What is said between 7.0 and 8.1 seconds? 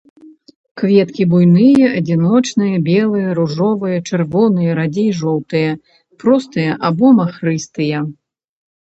махрыстыя.